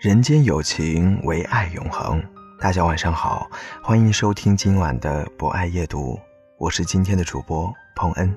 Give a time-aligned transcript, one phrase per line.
[0.00, 2.22] 人间有情，唯爱永恒。
[2.58, 3.46] 大家晚上好，
[3.82, 6.18] 欢迎收听今晚的博爱夜读，
[6.56, 8.34] 我是今天的主播彭恩。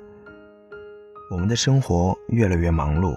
[1.32, 3.16] 我们的生活越来越忙碌，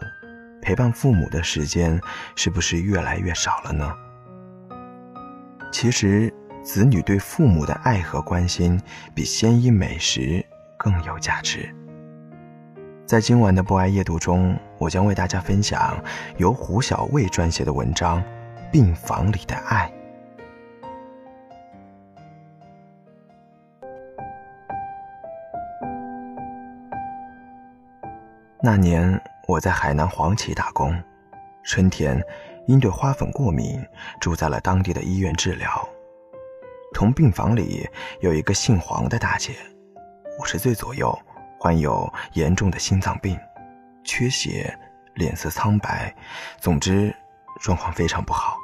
[0.62, 2.00] 陪伴父母的时间
[2.36, 3.92] 是不是越来越少了呢？
[5.72, 8.80] 其实，子女对父母的爱和关心，
[9.12, 10.46] 比鲜衣美食
[10.78, 11.68] 更有价值。
[13.06, 16.00] 在今晚的博爱夜读中，我将为大家分享
[16.36, 18.22] 由胡小卫撰写的文章。
[18.70, 19.90] 病房里的爱。
[28.62, 31.00] 那年我在海南黄岐打工，
[31.62, 32.20] 春天
[32.66, 33.80] 因对花粉过敏，
[34.20, 35.88] 住在了当地的医院治疗。
[36.92, 37.88] 同病房里
[38.20, 39.52] 有一个姓黄的大姐，
[40.40, 41.16] 五十岁左右，
[41.60, 43.38] 患有严重的心脏病，
[44.02, 44.76] 缺血，
[45.14, 46.12] 脸色苍白，
[46.58, 47.14] 总之。
[47.60, 48.56] 状况非常不好。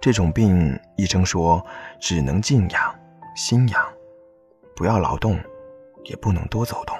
[0.00, 1.64] 这种病，医生说
[1.98, 2.94] 只能静养、
[3.34, 3.84] 心养，
[4.76, 5.38] 不要劳动，
[6.04, 6.96] 也不能多走动。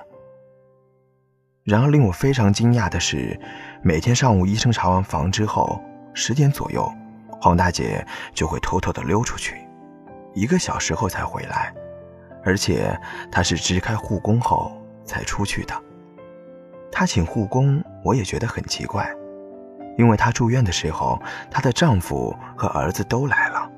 [1.62, 3.38] 然而令我非常惊讶的是，
[3.82, 5.80] 每天上午医生查完房之后，
[6.14, 6.88] 十点左右，
[7.40, 8.04] 黄大姐
[8.34, 9.66] 就会偷偷的溜出去，
[10.32, 11.74] 一个小时后才回来，
[12.44, 12.98] 而且
[13.30, 14.72] 她是支开护工后
[15.04, 15.74] 才出去的。
[16.90, 19.12] 她请护工，我也觉得很奇怪。
[19.96, 21.20] 因为她住院的时候，
[21.50, 23.70] 她的丈夫和儿子都来了，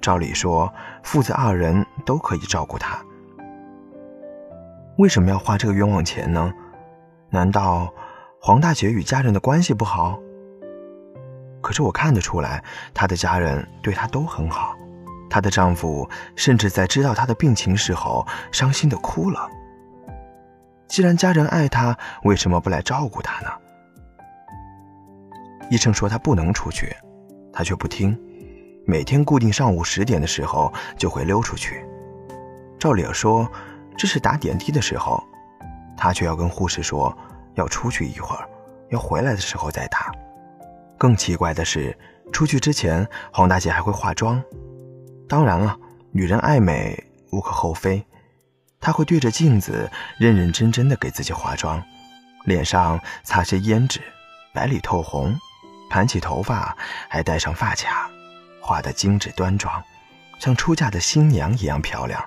[0.00, 0.72] 照理说
[1.02, 2.98] 父子二人都可以照顾她，
[4.98, 6.52] 为什么要花这个冤枉钱呢？
[7.30, 7.92] 难道
[8.40, 10.18] 黄大姐与家人的关系不好？
[11.60, 12.62] 可是我看得出来，
[12.94, 14.74] 她的家人对她都很好，
[15.28, 19.48] 她的丈夫甚至在知道她的病情时候伤心的哭了。
[20.86, 23.50] 既然家人爱她，为什么不来照顾她呢？
[25.70, 26.94] 医生说他不能出去，
[27.52, 28.18] 他却不听，
[28.86, 31.84] 每天固定上午十点的时候就会溜出去。
[32.78, 33.50] 照理说
[33.96, 35.22] 这是打点滴的时候，
[35.96, 37.16] 他却要跟护士说
[37.54, 38.48] 要出去一会儿，
[38.90, 40.12] 要回来的时候再打。
[40.96, 41.96] 更奇怪的是，
[42.32, 44.42] 出去之前黄大姐还会化妆。
[45.28, 45.76] 当然了，
[46.12, 48.04] 女人爱美无可厚非，
[48.80, 51.82] 她会对着镜子认认真真的给自己化妆，
[52.44, 54.00] 脸上擦些胭脂，
[54.54, 55.36] 白里透红。
[55.88, 56.76] 盘起头发，
[57.08, 58.10] 还戴上发卡，
[58.60, 59.82] 画得精致端庄，
[60.38, 62.22] 像出嫁的新娘一样漂亮。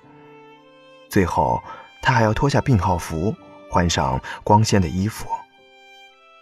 [1.09, 1.61] 最后，
[2.01, 3.35] 她还要脱下病号服，
[3.69, 5.27] 换上光鲜的衣服。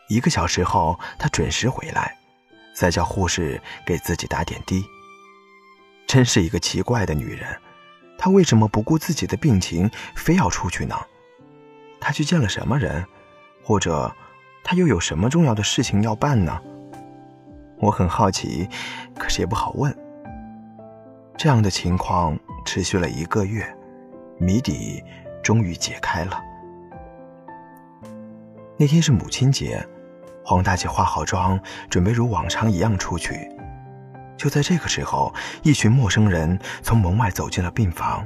[0.07, 2.15] 一个小时后，她准时回来，
[2.73, 4.83] 再叫护士给自己打点滴。
[6.07, 7.59] 真是一个奇怪的女人，
[8.17, 10.95] 她为什么不顾自己的病情，非要出去呢？
[11.99, 13.05] 她去见了什么人，
[13.63, 14.15] 或者
[14.63, 16.59] 她又有什么重要的事情要办呢？
[17.79, 18.67] 我很好奇，
[19.17, 19.95] 可是也不好问。
[21.37, 23.65] 这样的情况持续了一个月，
[24.37, 25.03] 谜底
[25.41, 26.41] 终于解开了。
[28.77, 29.85] 那天是母亲节，
[30.43, 31.59] 黄大姐化好妆，
[31.89, 33.49] 准备如往常一样出去。
[34.37, 38.25] 就在这个时候，一群陌生人从门外走进了病房。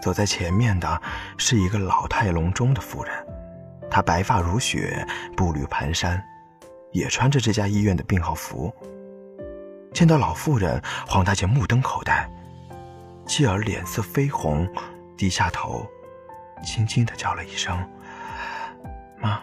[0.00, 1.02] 走在前面的
[1.36, 3.12] 是一个老态龙钟的妇人，
[3.90, 5.04] 她白发如雪，
[5.36, 6.20] 步履蹒跚。
[6.98, 8.74] 也穿着这家医院的病号服。
[9.94, 12.30] 见到老妇人，黄大姐目瞪口呆，
[13.26, 14.68] 继而脸色绯红，
[15.16, 15.86] 低下头，
[16.64, 17.88] 轻轻的叫了一声
[19.18, 19.42] “妈”。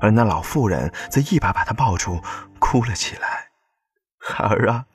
[0.00, 2.22] 而那老妇人则一把把她抱住，
[2.58, 3.50] 哭了起来
[4.18, 4.86] ：“孩儿啊，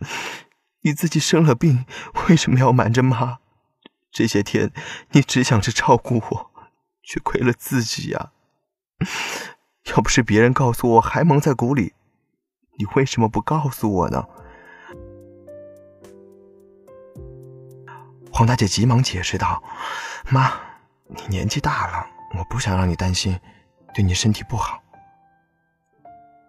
[0.81, 1.85] 你自己生了病，
[2.29, 3.39] 为什么要瞒着妈？
[4.11, 4.71] 这些天
[5.11, 6.51] 你只想着照顾我，
[7.03, 8.31] 却亏了自己呀！”
[9.85, 11.93] 要不是别人告诉我还蒙在鼓里，
[12.77, 14.25] 你为什么不告诉我呢？
[18.31, 19.63] 黄大姐急忙解释道
[20.29, 20.51] ：“妈，
[21.07, 22.05] 你年纪大了，
[22.37, 23.39] 我不想让你担心，
[23.93, 24.81] 对你身体不好。”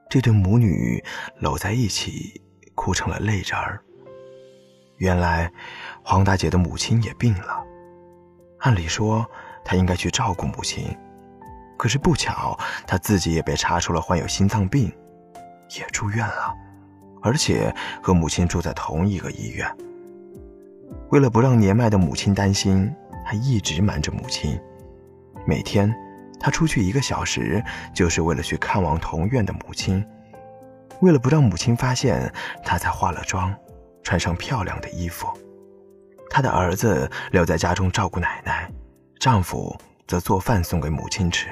[0.09, 1.05] 这对母女
[1.39, 2.43] 搂在一起，
[2.75, 3.81] 哭成了泪人儿。
[4.97, 5.53] 原来，
[6.03, 7.63] 黄大姐的母亲也病了。
[8.61, 9.29] 按理说，
[9.63, 10.97] 她应该去照顾母亲，
[11.87, 14.93] 可是不巧，他自己也被查出了患有心脏病，
[15.79, 16.53] 也住院了，
[17.23, 17.73] 而且
[18.03, 19.73] 和母亲住在同一个医院。
[21.11, 22.93] 为了不让年迈的母亲担心，
[23.25, 24.61] 他一直瞒着母亲。
[25.47, 25.95] 每天，
[26.41, 27.63] 他出去一个小时，
[27.95, 30.05] 就是为了去看望同院的母亲。
[31.03, 32.29] 为了不让母亲发现，
[32.65, 33.55] 他才化了妆。
[34.03, 35.29] 穿上漂亮的衣服，
[36.31, 38.69] 他的儿子留在家中照顾奶奶，
[39.21, 39.73] 丈夫
[40.09, 41.47] 则做饭送给母亲吃。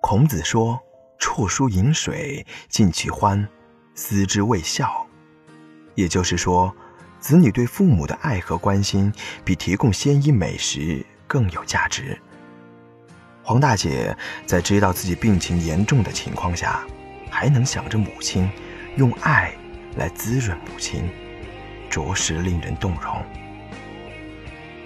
[0.00, 0.80] 孔子说
[1.18, 3.48] ：“辍书饮水，尽其欢，
[3.94, 5.06] 思之未孝。”
[5.94, 6.74] 也就是说，
[7.18, 9.12] 子女对父母的爱和关心，
[9.44, 12.18] 比提供鲜衣美食更有价值。
[13.42, 14.16] 黄大姐
[14.46, 16.86] 在知道自己病情严重的情况下。
[17.30, 18.50] 还能想着母亲，
[18.96, 19.54] 用爱
[19.96, 21.08] 来滋润母亲，
[21.90, 23.22] 着实令人动容。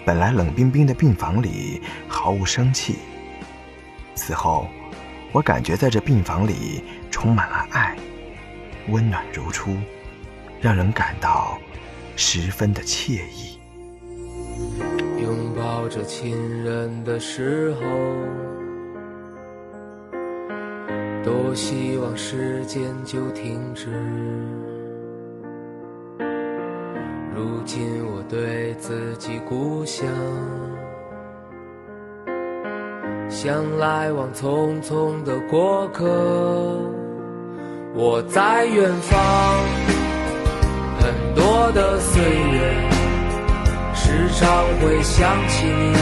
[0.04, 2.96] 本来冷冰冰的病房里毫无生气，
[4.16, 4.68] 此后，
[5.32, 7.96] 我感觉在这病房里充满了爱，
[8.88, 9.74] 温暖如初，
[10.60, 11.58] 让人感到
[12.16, 13.58] 十分的惬意。
[15.22, 17.80] 拥抱着亲人的时候。
[21.24, 23.88] 多希望时间就停止。
[27.32, 30.08] 如今我对自己故乡，
[33.44, 36.06] 像来往匆匆的过客。
[37.92, 39.18] 我在远方，
[41.00, 42.72] 很多的岁月，
[43.96, 44.46] 时常
[44.78, 45.92] 会想起你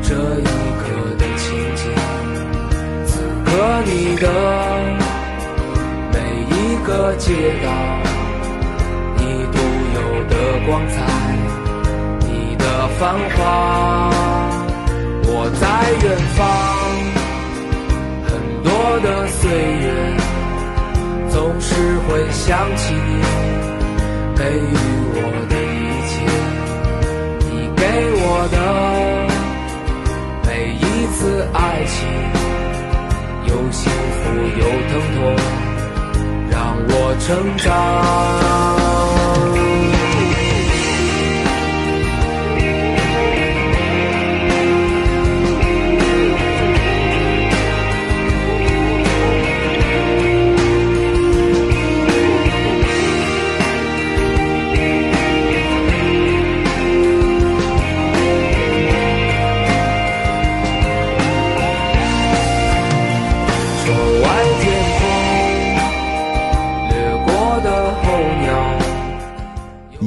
[0.00, 0.44] 这一
[0.80, 0.88] 刻
[1.18, 1.44] 的情
[1.76, 1.92] 景。
[3.04, 3.50] 此刻
[3.84, 4.26] 你的
[6.10, 6.16] 每
[6.56, 7.68] 一个街道，
[9.18, 9.58] 你独
[9.94, 10.00] 有
[10.30, 10.34] 的
[10.66, 11.04] 光彩，
[12.20, 12.64] 你的
[12.98, 14.39] 繁华。
[15.58, 15.66] 在
[16.02, 16.04] 远
[16.36, 16.38] 方，
[18.26, 18.30] 很
[18.62, 18.68] 多
[19.00, 19.84] 的岁月，
[21.30, 21.74] 总是
[22.06, 23.08] 会想起你
[24.36, 24.72] 给予
[25.14, 25.18] 我
[25.48, 26.12] 的一切，
[27.50, 27.82] 你给
[28.22, 28.56] 我的
[30.46, 30.78] 每一
[31.14, 31.18] 次
[31.52, 31.98] 爱情。
[33.46, 34.22] 有幸福，
[34.58, 35.18] 有疼痛，
[36.50, 36.54] 让
[36.88, 38.59] 我成长。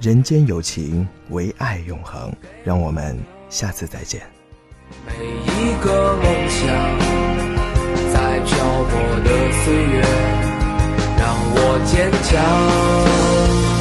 [0.00, 2.32] 人间有情，唯爱永恒。
[2.62, 4.22] 让我们下次再见。
[5.06, 6.66] 每一个梦想，
[8.12, 8.92] 在漂泊
[9.24, 9.28] 的
[9.64, 10.02] 岁月，
[11.18, 11.22] 让
[11.54, 13.73] 我坚强。